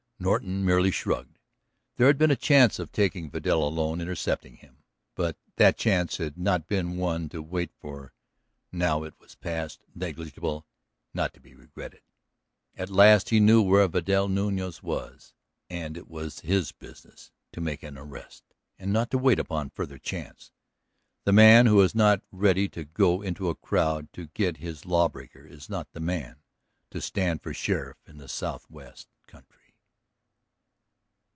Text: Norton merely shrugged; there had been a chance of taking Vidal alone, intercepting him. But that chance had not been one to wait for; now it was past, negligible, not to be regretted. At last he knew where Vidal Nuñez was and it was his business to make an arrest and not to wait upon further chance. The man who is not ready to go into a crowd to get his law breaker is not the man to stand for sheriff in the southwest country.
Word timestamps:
Norton 0.23 0.63
merely 0.63 0.91
shrugged; 0.91 1.39
there 1.95 2.05
had 2.05 2.19
been 2.19 2.29
a 2.29 2.35
chance 2.35 2.77
of 2.77 2.91
taking 2.91 3.31
Vidal 3.31 3.67
alone, 3.67 3.99
intercepting 3.99 4.57
him. 4.57 4.83
But 5.15 5.35
that 5.55 5.79
chance 5.79 6.17
had 6.17 6.37
not 6.37 6.67
been 6.67 6.97
one 6.97 7.27
to 7.29 7.41
wait 7.41 7.71
for; 7.79 8.13
now 8.71 9.01
it 9.01 9.15
was 9.19 9.33
past, 9.33 9.81
negligible, 9.95 10.67
not 11.11 11.33
to 11.33 11.39
be 11.39 11.55
regretted. 11.55 12.01
At 12.75 12.91
last 12.91 13.29
he 13.29 13.39
knew 13.39 13.63
where 13.63 13.87
Vidal 13.87 14.27
Nuñez 14.27 14.83
was 14.83 15.33
and 15.71 15.97
it 15.97 16.07
was 16.07 16.41
his 16.41 16.71
business 16.71 17.31
to 17.51 17.59
make 17.59 17.81
an 17.81 17.97
arrest 17.97 18.43
and 18.77 18.93
not 18.93 19.09
to 19.09 19.17
wait 19.17 19.39
upon 19.39 19.71
further 19.71 19.97
chance. 19.97 20.51
The 21.23 21.33
man 21.33 21.65
who 21.65 21.81
is 21.81 21.95
not 21.95 22.21
ready 22.31 22.69
to 22.69 22.83
go 22.85 23.23
into 23.23 23.49
a 23.49 23.55
crowd 23.55 24.13
to 24.13 24.27
get 24.27 24.57
his 24.57 24.85
law 24.85 25.09
breaker 25.09 25.47
is 25.47 25.67
not 25.67 25.93
the 25.93 25.99
man 25.99 26.43
to 26.91 27.01
stand 27.01 27.41
for 27.41 27.55
sheriff 27.55 27.97
in 28.07 28.19
the 28.19 28.27
southwest 28.27 29.07
country. 29.25 29.57